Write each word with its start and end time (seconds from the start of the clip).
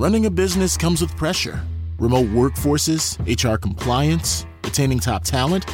Running 0.00 0.24
a 0.24 0.30
business 0.30 0.78
comes 0.78 1.02
with 1.02 1.14
pressure. 1.14 1.60
Remote 1.98 2.28
workforces, 2.28 3.18
HR 3.28 3.58
compliance, 3.58 4.46
retaining 4.64 4.98
top 4.98 5.24
talent. 5.24 5.66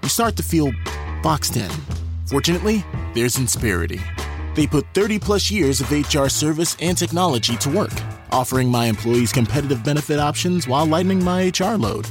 You 0.00 0.08
start 0.08 0.36
to 0.36 0.44
feel 0.44 0.70
boxed 1.24 1.56
in. 1.56 1.72
Fortunately, 2.26 2.84
there's 3.14 3.34
Insperity. 3.34 4.00
They 4.54 4.68
put 4.68 4.86
30 4.94 5.18
plus 5.18 5.50
years 5.50 5.80
of 5.80 5.90
HR 5.90 6.28
service 6.28 6.76
and 6.80 6.96
technology 6.96 7.56
to 7.56 7.68
work, 7.68 7.90
offering 8.30 8.68
my 8.68 8.86
employees 8.86 9.32
competitive 9.32 9.82
benefit 9.82 10.20
options 10.20 10.68
while 10.68 10.86
lightening 10.86 11.24
my 11.24 11.48
HR 11.48 11.74
load. 11.74 12.06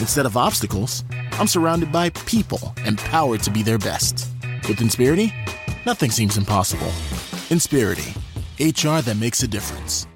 Instead 0.00 0.24
of 0.24 0.38
obstacles, 0.38 1.04
I'm 1.32 1.46
surrounded 1.46 1.92
by 1.92 2.08
people 2.24 2.72
empowered 2.86 3.42
to 3.42 3.50
be 3.50 3.62
their 3.62 3.76
best. 3.76 4.28
With 4.66 4.78
Insperity, 4.78 5.30
nothing 5.84 6.10
seems 6.10 6.38
impossible. 6.38 6.90
Insperity, 7.50 8.16
HR 8.58 9.02
that 9.02 9.18
makes 9.20 9.42
a 9.42 9.46
difference. 9.46 10.06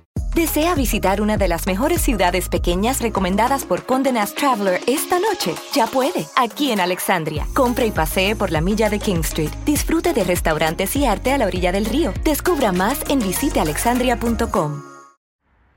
¿Desea 0.41 0.75
visitar 0.75 1.21
una 1.21 1.37
de 1.37 1.49
las 1.49 1.67
mejores 1.67 2.01
ciudades 2.01 2.49
pequeñas 2.49 3.03
recomendadas 3.03 3.67
por 3.67 3.85
Condé 3.85 4.11
Nast 4.11 4.39
Traveler 4.39 4.81
esta 4.87 5.19
noche? 5.19 5.55
Ya 5.75 5.87
puede, 5.87 6.25
aquí 6.35 6.73
en 6.73 6.81
Alexandria. 6.81 7.45
Compre 7.55 7.85
y 7.85 7.91
pasee 7.91 8.35
por 8.35 8.51
la 8.51 8.63
milla 8.63 8.89
de 8.89 9.01
King 9.01 9.21
Street. 9.21 9.51
Disfrute 9.67 10.15
de 10.15 10.25
restaurantes 10.25 10.97
y 10.97 11.05
arte 11.05 11.33
a 11.33 11.37
la 11.37 11.45
orilla 11.45 11.73
del 11.73 11.85
río. 11.85 12.15
Descubra 12.25 12.73
más 12.73 13.05
en 13.11 13.19
visitealexandria.com. 13.19 14.83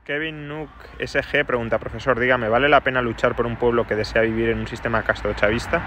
Kevin 0.06 0.48
Nook 0.48 0.70
SG 0.98 1.44
pregunta, 1.44 1.78
profesor, 1.78 2.18
dígame, 2.18 2.48
¿vale 2.48 2.70
la 2.70 2.80
pena 2.80 3.02
luchar 3.02 3.36
por 3.36 3.44
un 3.44 3.56
pueblo 3.56 3.86
que 3.86 3.96
desea 3.96 4.22
vivir 4.22 4.48
en 4.48 4.60
un 4.60 4.66
sistema 4.66 5.02
castrochavista? 5.02 5.82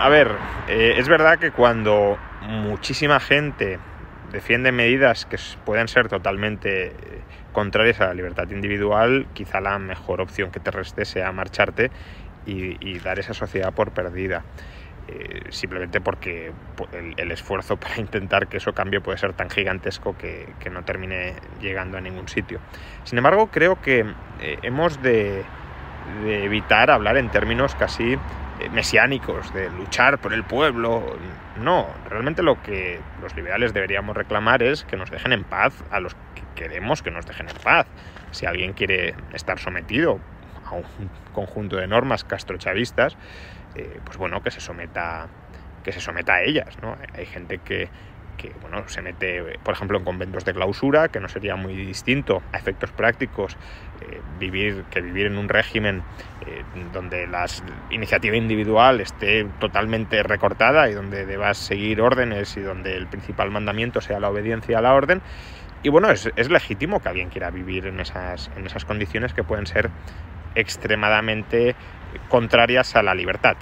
A 0.00 0.08
ver, 0.08 0.34
eh, 0.68 0.94
es 0.96 1.06
verdad 1.06 1.38
que 1.38 1.50
cuando 1.50 2.16
muchísima 2.48 3.20
gente 3.20 3.78
defiende 4.32 4.72
medidas 4.72 5.26
que 5.26 5.36
pueden 5.64 5.88
ser 5.88 6.08
totalmente 6.08 6.86
eh, 6.86 6.92
contrarias 7.52 8.00
a 8.00 8.06
la 8.06 8.14
libertad 8.14 8.50
individual, 8.50 9.26
quizá 9.34 9.60
la 9.60 9.78
mejor 9.78 10.20
opción 10.20 10.50
que 10.50 10.58
te 10.58 10.70
reste 10.70 11.04
sea 11.04 11.30
marcharte 11.32 11.90
y, 12.46 12.98
dar 12.98 13.18
esa 13.18 13.34
sociedad 13.34 13.72
por 13.72 13.92
perdida. 13.92 14.42
Eh, 15.08 15.42
simplemente 15.50 16.00
porque 16.00 16.52
el, 17.16 17.30
esfuerzo 17.30 17.76
para 17.80 17.98
intentar 17.98 18.48
que 18.48 18.56
eso 18.56 18.72
cambie 18.72 19.00
puede 19.00 19.18
ser 19.18 19.32
tan 19.34 19.50
gigantesco 19.50 20.16
que, 20.16 20.54
no 20.70 20.82
termine 20.84 21.34
llegando 21.60 21.98
a 21.98 22.00
ningún 22.00 22.28
sitio. 22.28 22.60
Sin 23.04 23.18
embargo, 23.18 23.48
creo 23.48 23.80
que 23.80 24.06
eh, 24.40 24.58
hemos 24.62 25.02
de, 25.02 25.44
de 26.24 26.44
evitar 26.44 26.90
hablar 26.90 27.16
en 27.16 27.30
términos 27.30 27.74
casi 27.74 28.16
mesiánicos, 28.70 29.52
de 29.52 29.70
luchar 29.70 30.18
por 30.18 30.32
el 30.32 30.44
pueblo. 30.44 31.16
No, 31.62 31.88
realmente 32.08 32.42
lo 32.42 32.60
que 32.60 33.00
los 33.20 33.36
liberales 33.36 33.72
deberíamos 33.72 34.16
reclamar 34.16 34.62
es 34.62 34.84
que 34.84 34.96
nos 34.96 35.10
dejen 35.10 35.32
en 35.32 35.44
paz 35.44 35.84
a 35.90 36.00
los 36.00 36.14
que 36.34 36.42
queremos 36.56 37.02
que 37.02 37.10
nos 37.10 37.24
dejen 37.24 37.48
en 37.48 37.56
paz. 37.56 37.86
Si 38.32 38.46
alguien 38.46 38.72
quiere 38.72 39.14
estar 39.32 39.58
sometido 39.58 40.18
a 40.66 40.74
un 40.74 40.84
conjunto 41.32 41.76
de 41.76 41.86
normas 41.86 42.24
castrochavistas, 42.24 43.16
eh, 43.76 44.00
pues 44.04 44.16
bueno, 44.16 44.42
que 44.42 44.50
se 44.50 44.60
someta 44.60 45.28
que 45.82 45.92
se 45.92 46.00
someta 46.00 46.34
a 46.34 46.42
ellas, 46.42 46.78
¿no? 46.80 46.96
Hay 47.14 47.26
gente 47.26 47.58
que, 47.58 47.88
que 48.42 48.52
bueno, 48.60 48.82
se 48.88 49.00
mete, 49.02 49.58
por 49.62 49.74
ejemplo, 49.74 49.98
en 49.98 50.04
conventos 50.04 50.44
de 50.44 50.52
clausura, 50.52 51.08
que 51.08 51.20
no 51.20 51.28
sería 51.28 51.54
muy 51.54 51.74
distinto 51.76 52.42
a 52.52 52.58
efectos 52.58 52.90
prácticos 52.90 53.56
eh, 54.00 54.20
vivir, 54.40 54.84
que 54.90 55.00
vivir 55.00 55.26
en 55.26 55.38
un 55.38 55.48
régimen 55.48 56.02
eh, 56.46 56.64
donde 56.92 57.28
la 57.28 57.46
iniciativa 57.90 58.36
individual 58.36 59.00
esté 59.00 59.46
totalmente 59.60 60.22
recortada 60.24 60.90
y 60.90 60.94
donde 60.94 61.24
debas 61.24 61.56
seguir 61.56 62.00
órdenes 62.00 62.56
y 62.56 62.60
donde 62.60 62.96
el 62.96 63.06
principal 63.06 63.50
mandamiento 63.52 64.00
sea 64.00 64.18
la 64.18 64.28
obediencia 64.28 64.78
a 64.78 64.82
la 64.82 64.92
orden. 64.92 65.22
Y 65.84 65.88
bueno, 65.88 66.10
es, 66.10 66.28
es 66.34 66.50
legítimo 66.50 67.00
que 67.00 67.08
alguien 67.08 67.28
quiera 67.28 67.50
vivir 67.50 67.86
en 67.86 68.00
esas, 68.00 68.50
en 68.56 68.66
esas 68.66 68.84
condiciones 68.84 69.32
que 69.34 69.44
pueden 69.44 69.66
ser 69.66 69.90
extremadamente 70.56 71.76
contrarias 72.28 72.96
a 72.96 73.02
la 73.02 73.14
libertad, 73.14 73.56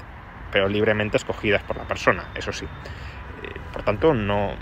pero 0.50 0.68
libremente 0.68 1.18
escogidas 1.18 1.62
por 1.62 1.76
la 1.76 1.84
persona, 1.84 2.28
eso 2.34 2.52
sí. 2.52 2.66
Por 3.72 3.82
tanto, 3.84 4.14
no, 4.14 4.54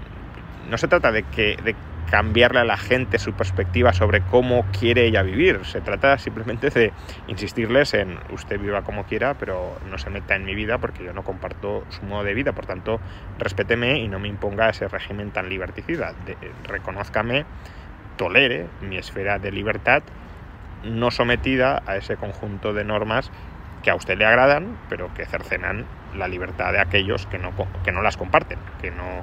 no 0.69 0.79
se 0.79 0.89
trata 0.89 1.12
de, 1.12 1.23
que, 1.25 1.56
de 1.62 1.75
cambiarle 2.11 2.61
a 2.61 2.65
la 2.65 2.77
gente 2.77 3.19
su 3.19 3.33
perspectiva 3.33 3.93
sobre 3.93 4.23
cómo 4.23 4.65
quiere 4.79 5.06
ella 5.06 5.23
vivir. 5.23 5.65
Se 5.65 5.81
trata 5.81 6.19
simplemente 6.19 6.71
de 6.71 6.93
insistirles 7.27 7.95
en 7.95 8.19
usted 8.31 8.59
viva 8.59 8.83
como 8.83 9.05
quiera, 9.05 9.34
pero 9.34 9.79
no 9.91 9.99
se 9.99 10.11
meta 10.11 10.37
en 10.37 10.45
mi 10.45 10.55
vida 10.55 10.79
porque 10.79 11.05
yo 11.05 11.12
no 11.12 11.25
comparto 11.25 11.84
su 11.91 12.03
modo 12.05 12.25
de 12.25 12.34
vida. 12.34 12.53
Por 12.53 12.67
tanto, 12.67 13.01
respéteme 13.39 13.99
y 13.99 14.09
no 14.09 14.19
me 14.19 14.29
imponga 14.29 14.71
ese 14.71 14.89
régimen 14.89 15.31
tan 15.31 15.49
liberticida. 15.49 16.15
reconózcame, 16.65 17.45
tolere 18.17 18.67
mi 18.81 18.97
esfera 18.97 19.39
de 19.39 19.53
libertad 19.53 20.03
no 20.85 21.11
sometida 21.11 21.83
a 21.87 21.97
ese 21.97 22.17
conjunto 22.17 22.73
de 22.73 22.85
normas 22.85 23.31
que 23.83 23.91
a 23.91 23.95
usted 23.95 24.19
le 24.19 24.27
agradan, 24.27 24.77
pero 24.89 25.12
que 25.15 25.27
cercenan 25.27 25.87
la 26.17 26.29
libertad 26.29 26.73
de 26.73 26.81
aquellos 26.81 27.27
que 27.27 27.39
no, 27.39 27.53
que 27.85 27.93
no 27.93 28.03
las 28.03 28.17
comparten, 28.17 28.59
que 28.81 28.91
no 28.91 29.23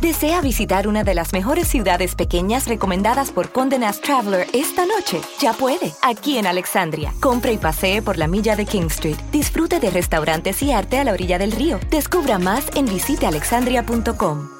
¿Desea 0.00 0.40
visitar 0.40 0.88
una 0.88 1.04
de 1.04 1.14
las 1.14 1.32
mejores 1.34 1.68
ciudades 1.68 2.14
pequeñas 2.14 2.66
recomendadas 2.66 3.30
por 3.30 3.52
Condé 3.52 3.78
Traveler 4.02 4.46
esta 4.54 4.86
noche? 4.86 5.20
Ya 5.40 5.52
puede, 5.52 5.92
aquí 6.02 6.38
en 6.38 6.46
Alexandria. 6.46 7.12
Compre 7.20 7.52
y 7.52 7.58
pasee 7.58 8.00
por 8.00 8.16
la 8.16 8.26
milla 8.26 8.56
de 8.56 8.64
King 8.64 8.86
Street. 8.86 9.18
Disfrute 9.30 9.78
de 9.78 9.90
restaurantes 9.90 10.62
y 10.62 10.72
arte 10.72 10.98
a 10.98 11.04
la 11.04 11.12
orilla 11.12 11.38
del 11.38 11.52
río. 11.52 11.78
Descubra 11.90 12.38
más 12.38 12.64
en 12.74 12.86
visitealexandria.com. 12.86 14.59